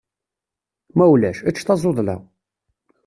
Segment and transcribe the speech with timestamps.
[0.95, 2.15] Ma ulac, ečč tazuḍla.